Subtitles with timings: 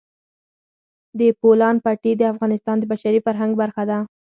[1.19, 3.99] د بولان پټي د افغانستان د بشري فرهنګ برخه ده.